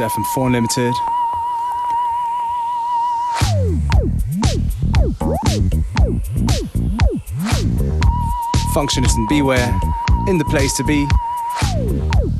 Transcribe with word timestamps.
FM4 0.00 0.46
Unlimited. 0.46 0.94
Functionist 8.74 9.14
and 9.16 9.28
Beware, 9.28 9.80
in 10.28 10.38
the 10.38 10.44
place 10.46 10.74
to 10.76 10.84
be. 10.84 11.06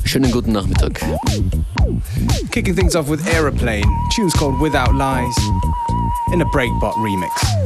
Schönen 0.04 0.30
guten 0.30 0.52
Nachmittag. 0.52 0.98
Kicking 2.50 2.74
things 2.74 2.96
off 2.96 3.08
with 3.08 3.26
Aeroplane, 3.28 3.84
tunes 4.12 4.32
called 4.32 4.58
Without 4.60 4.94
Lies, 4.94 5.36
in 6.32 6.40
a 6.40 6.46
Breakbot 6.46 6.94
remix. 6.94 7.59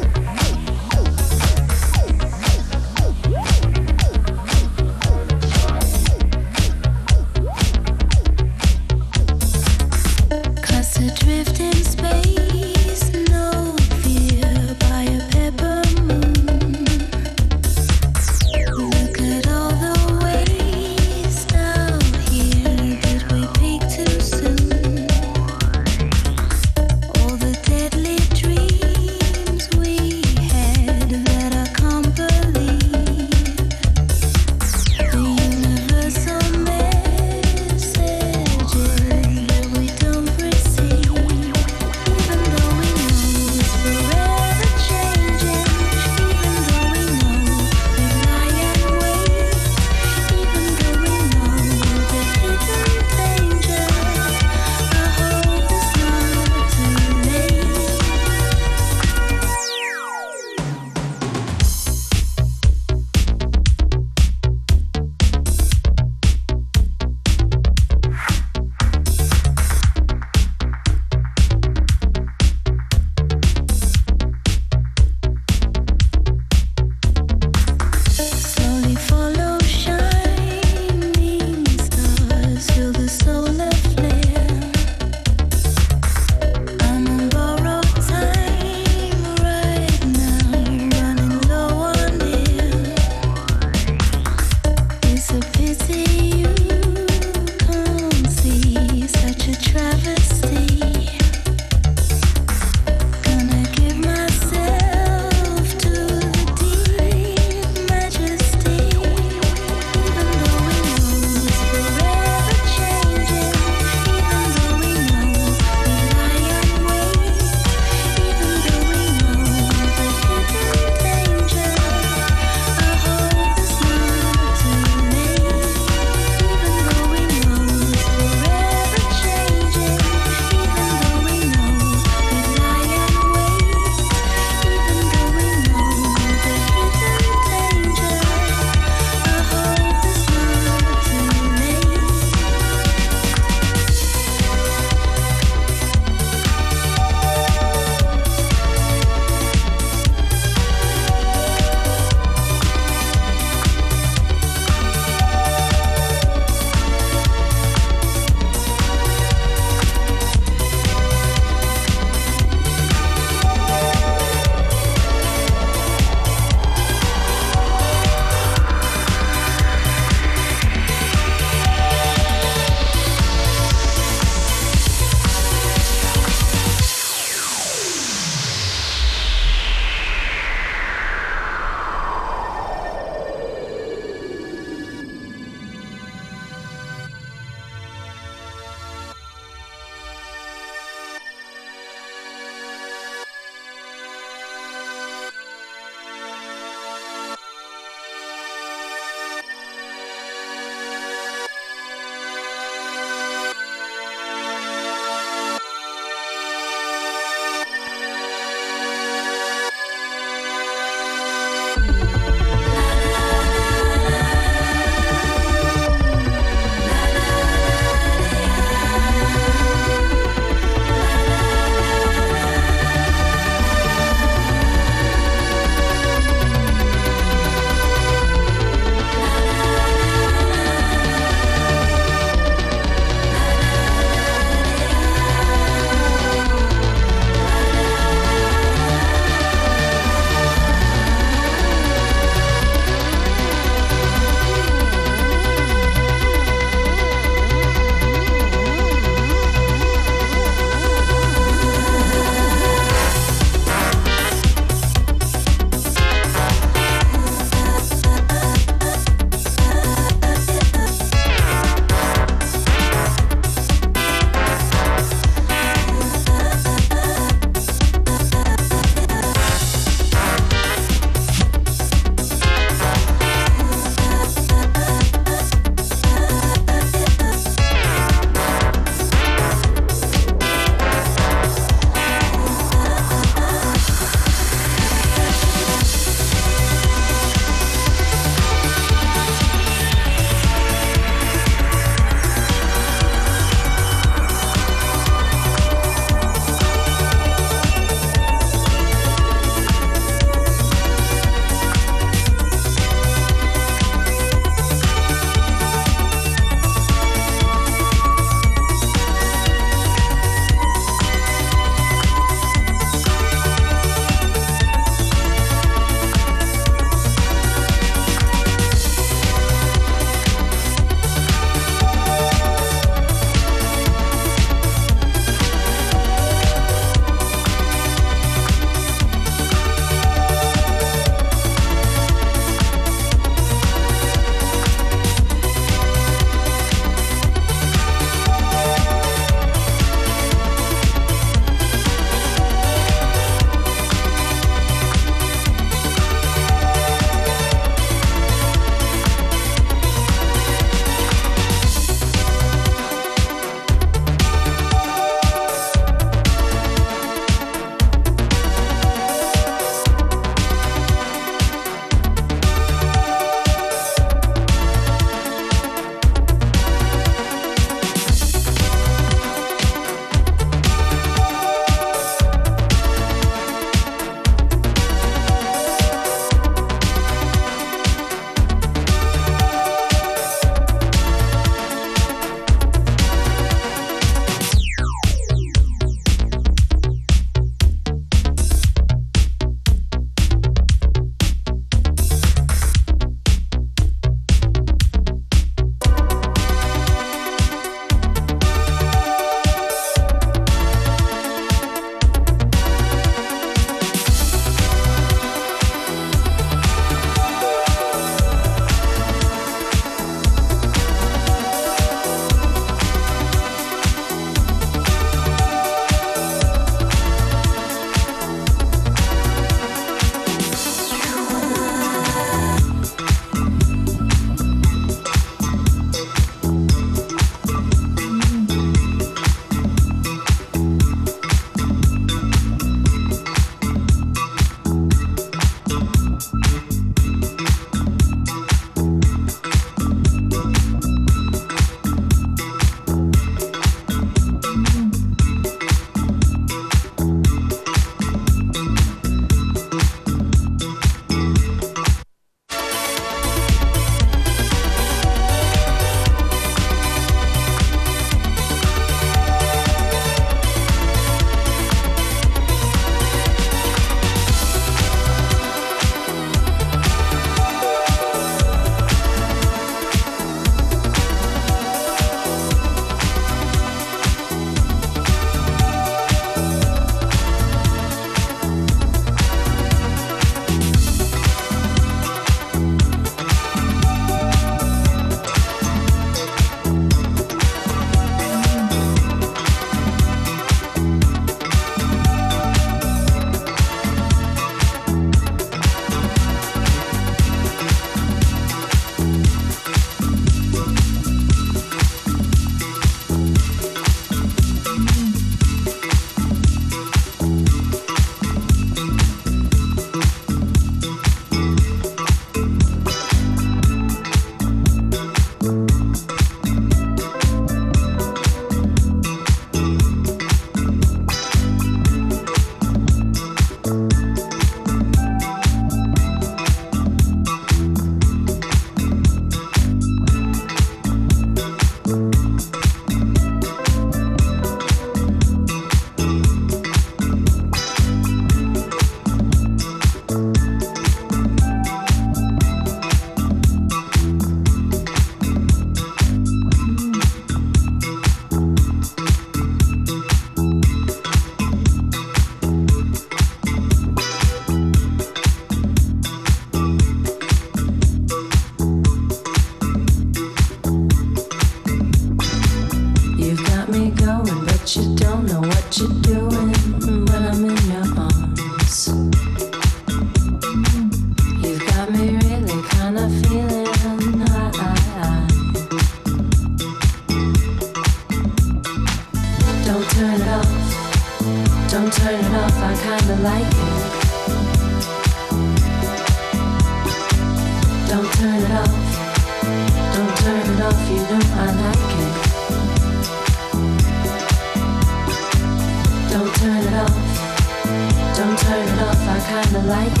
kind 599.42 599.56
of 599.56 599.64
like 599.66 599.92
it. 599.92 600.00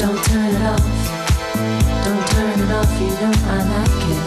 Don't 0.00 0.20
turn 0.24 0.54
it 0.54 0.62
off. 0.62 0.84
Don't 2.04 2.26
turn 2.28 2.60
it 2.60 2.70
off. 2.72 2.90
You 2.98 3.08
know 3.20 3.32
I 3.44 3.58
like 3.74 4.04
it. 4.12 4.22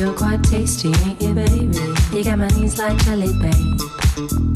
You're 0.00 0.14
quite 0.14 0.42
tasty, 0.42 0.88
ain't 0.88 1.22
you, 1.22 1.32
baby? 1.32 1.78
You 2.12 2.24
got 2.24 2.38
my 2.40 2.48
knees 2.48 2.76
like 2.76 2.98
jelly, 3.04 3.32
babe. 3.40 4.55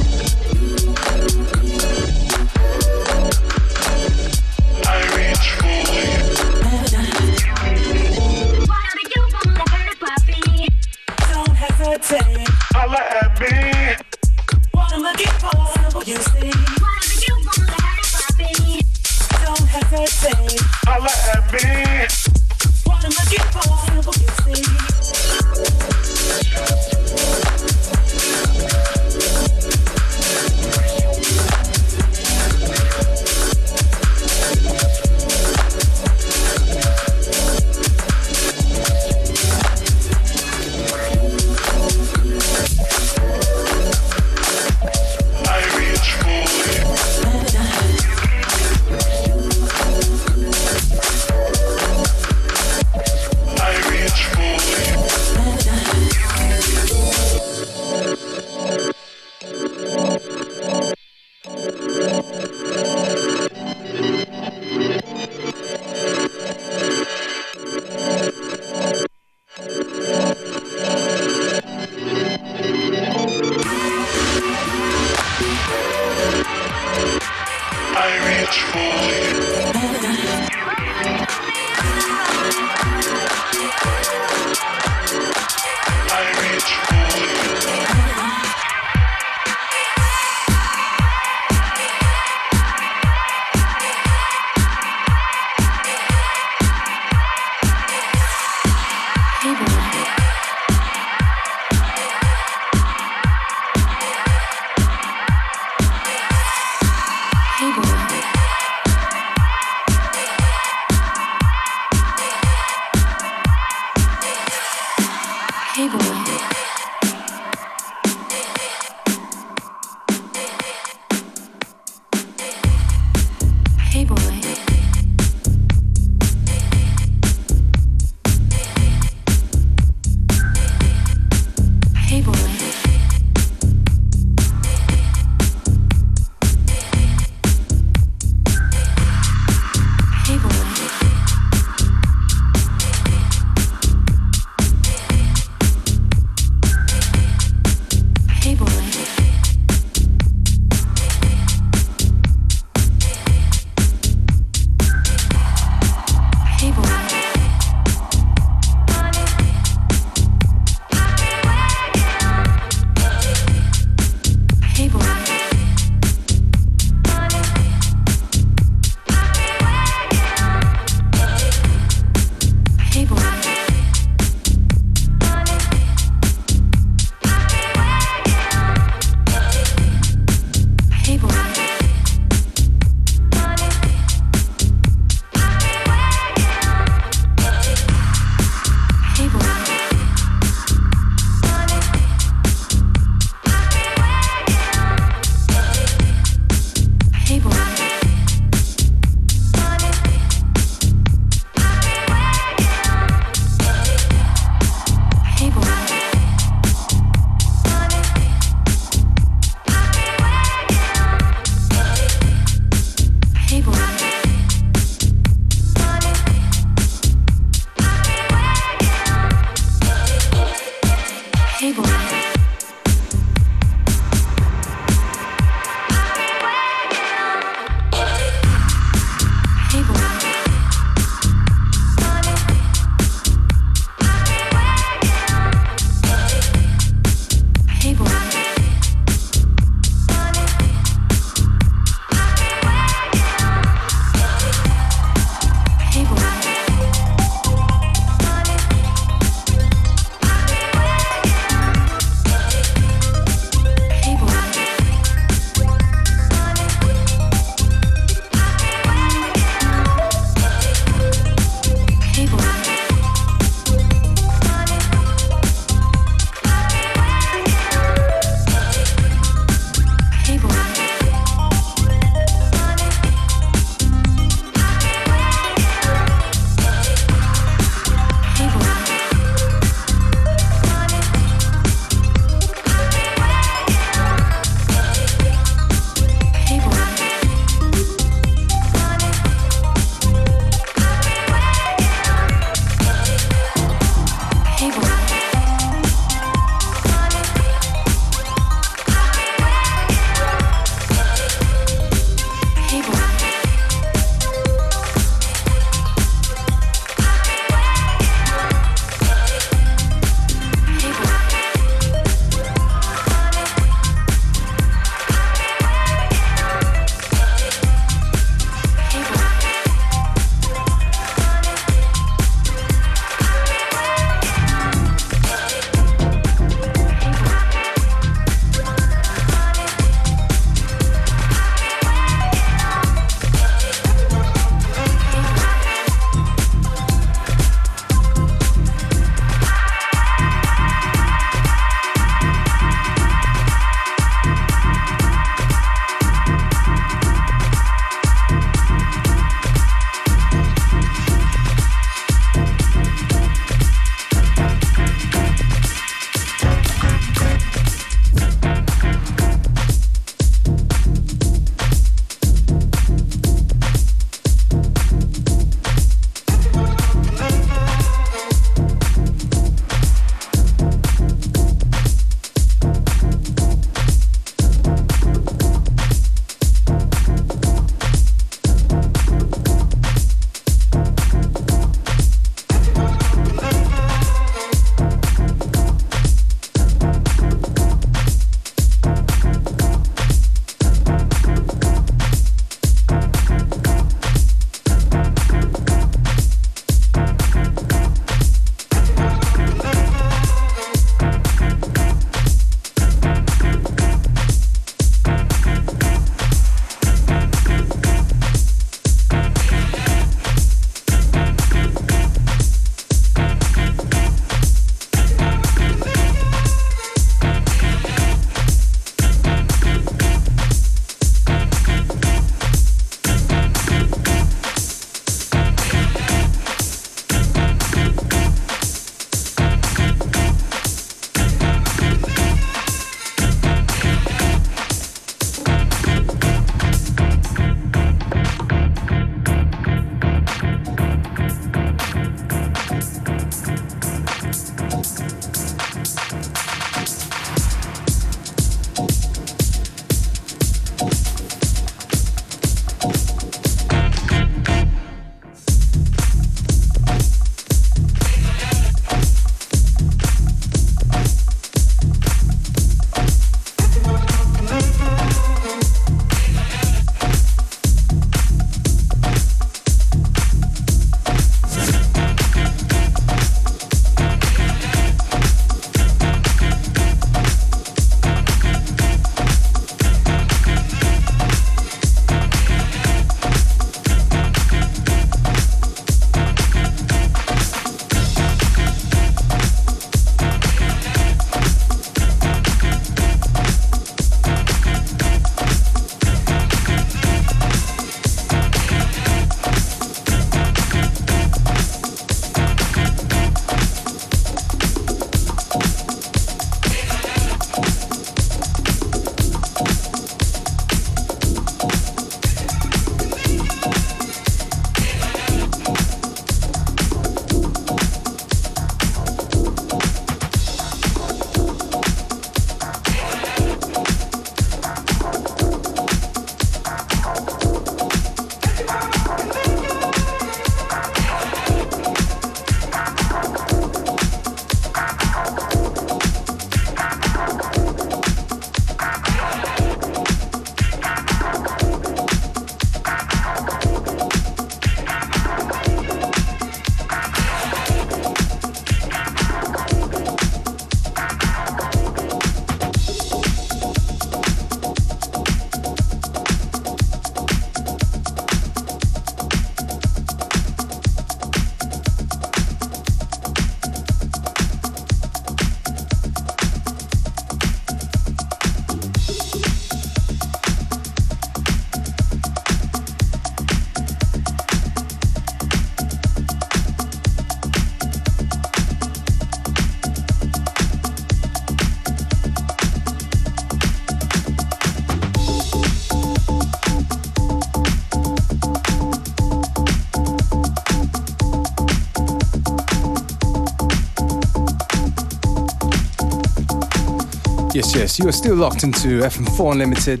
Yes, 597.76 597.98
you 597.98 598.08
are 598.08 598.12
still 598.12 598.34
locked 598.34 598.64
into 598.64 599.00
FM4 599.00 599.52
Unlimited. 599.52 600.00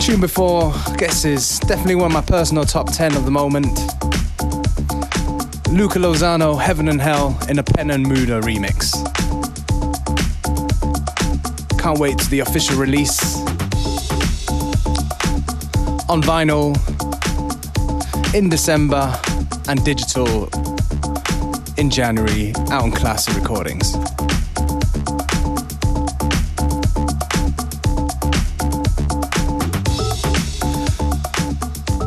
Tune 0.00 0.20
before, 0.20 0.72
guess 0.96 1.24
is 1.24 1.58
definitely 1.58 1.96
one 1.96 2.06
of 2.06 2.12
my 2.12 2.20
personal 2.20 2.64
top 2.64 2.92
10 2.92 3.16
of 3.16 3.24
the 3.24 3.32
moment. 3.32 3.66
Luca 5.72 5.98
Lozano, 5.98 6.56
Heaven 6.56 6.88
and 6.88 7.00
Hell 7.00 7.36
in 7.48 7.58
a 7.58 7.64
Pen 7.64 7.90
and 7.90 8.06
Muda 8.06 8.40
remix. 8.42 8.92
Can't 11.76 11.98
wait 11.98 12.16
to 12.18 12.30
the 12.30 12.38
official 12.38 12.76
release. 12.76 13.40
On 16.08 16.22
vinyl, 16.22 16.76
in 18.36 18.48
December, 18.48 19.12
and 19.66 19.84
digital 19.84 20.48
in 21.76 21.90
January 21.90 22.52
out 22.70 22.84
on 22.84 22.92
Classic 22.92 23.25
Recordings. 23.48 23.94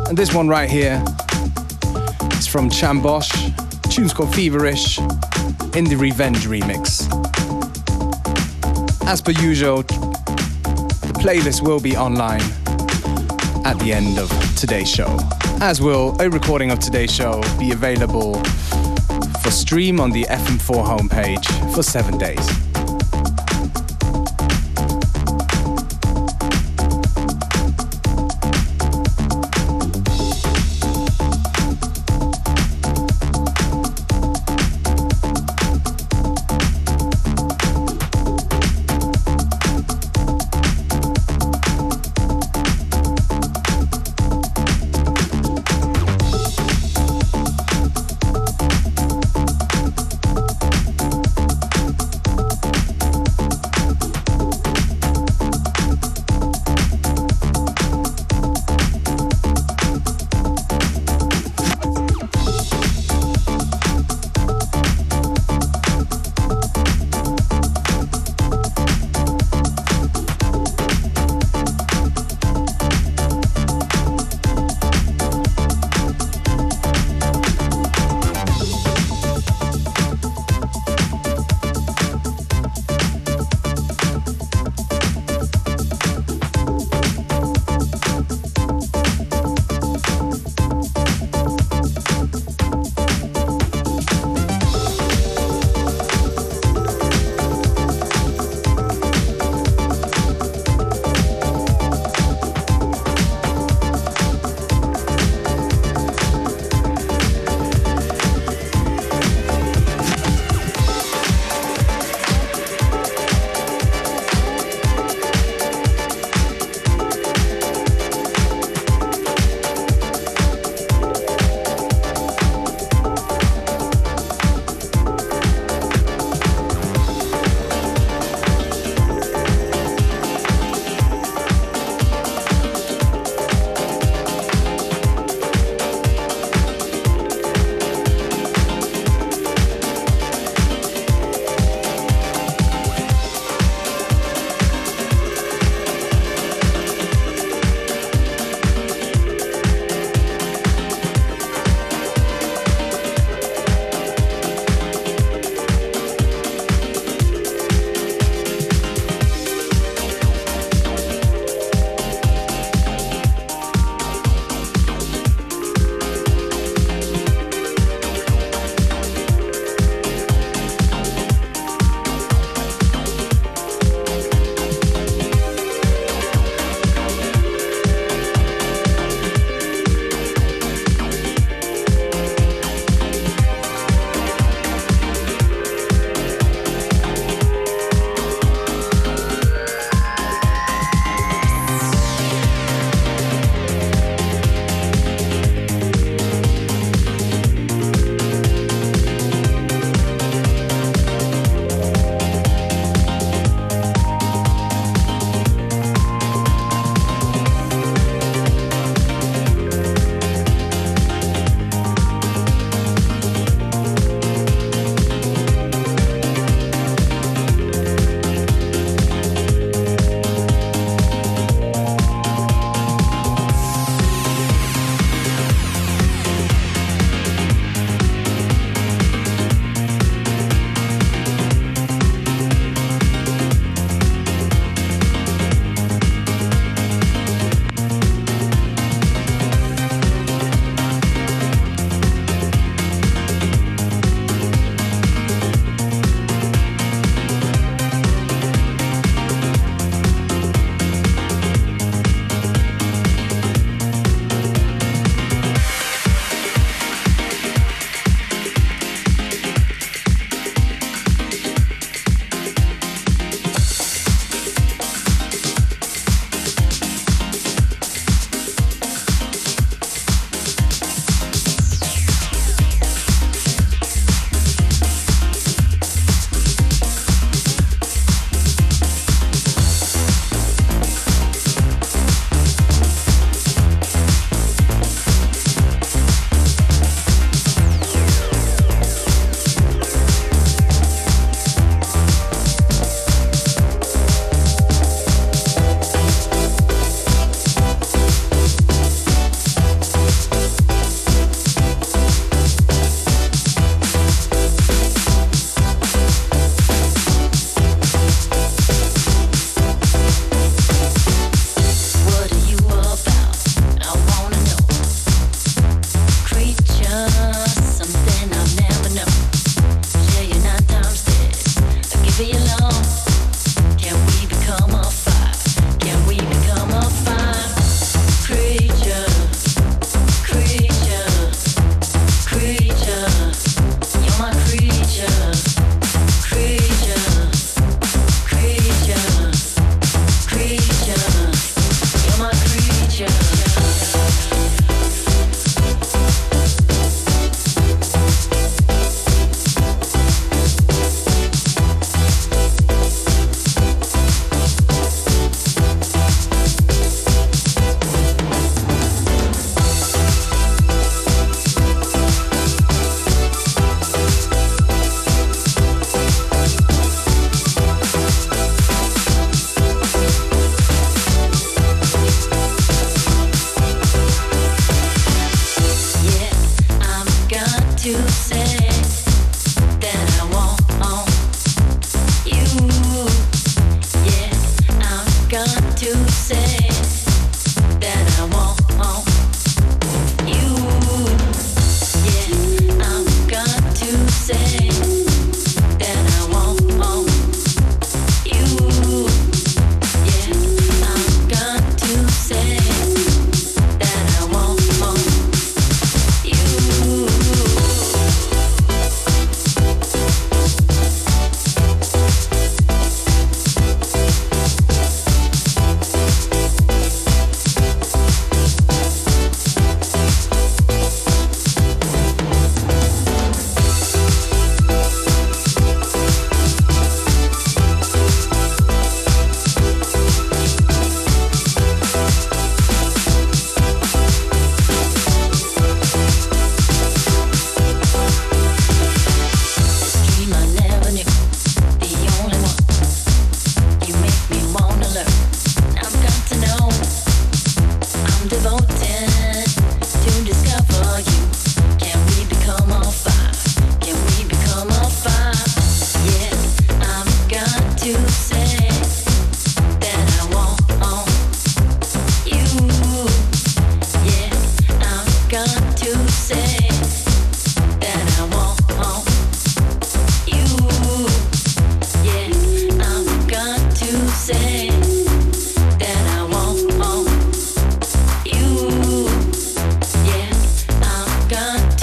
And 0.10 0.18
this 0.18 0.34
one 0.34 0.50
right 0.50 0.70
here 0.70 1.02
is 2.34 2.46
from 2.46 2.70
Chambosh. 2.70 3.32
Tune's 3.90 4.12
called 4.12 4.36
Feverish 4.36 5.00
in 5.78 5.86
the 5.86 5.96
Revenge 5.96 6.46
remix. 6.46 7.08
As 9.08 9.22
per 9.22 9.32
usual, 9.32 9.84
the 9.84 11.14
playlist 11.22 11.62
will 11.62 11.80
be 11.80 11.96
online 11.96 12.42
at 13.66 13.80
the 13.80 13.94
end 13.94 14.20
of 14.20 14.30
today's 14.58 14.90
show. 14.90 15.18
As 15.62 15.80
will 15.80 16.18
a 16.20 16.30
recording 16.30 16.70
of 16.70 16.80
today's 16.80 17.14
show 17.14 17.42
be 17.58 17.72
available 17.72 18.42
for 19.50 19.56
stream 19.56 20.00
on 20.00 20.12
the 20.12 20.26
FM4 20.26 20.86
homepage 20.86 21.74
for 21.74 21.82
seven 21.82 22.20
days. 22.20 22.69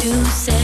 to 0.07 0.25
say 0.27 0.56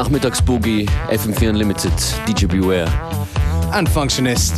Nachmittagsboogie, 0.00 0.86
FM4 1.10 1.50
Unlimited, 1.50 1.92
DJ 2.24 2.48
Beware 2.48 2.88
And 3.74 3.86
Functionist 3.86 4.54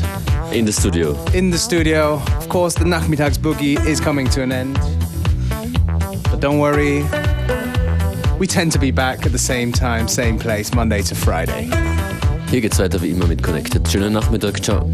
in 0.53 0.65
the 0.65 0.71
studio. 0.73 1.17
in 1.35 1.51
the 1.51 1.59
studio. 1.59 2.23
Of 2.39 2.49
course, 2.49 2.75
the 2.77 2.85
Nachmittags 2.85 3.39
Boogie 3.39 3.77
is 3.85 4.01
coming 4.01 4.29
to 4.31 4.43
an 4.43 4.53
end. 4.53 4.79
But 6.31 6.39
don't 6.39 6.61
worry, 6.61 7.03
we 8.39 8.47
tend 8.47 8.71
to 8.73 8.79
be 8.79 8.93
back 8.93 9.27
at 9.27 9.33
the 9.33 9.39
same 9.39 9.73
time, 9.73 10.07
same 10.07 10.39
place, 10.39 10.73
Monday 10.77 11.03
to 11.03 11.15
Friday. 11.17 11.69
Hier 12.49 12.61
geht's 12.61 12.79
weiter 12.79 13.01
wie 13.03 13.11
immer 13.11 13.27
mit 13.27 13.43
Connected. 13.43 13.89
Schönen 13.89 14.13
Nachmittag, 14.13 14.63
ciao. 14.63 14.89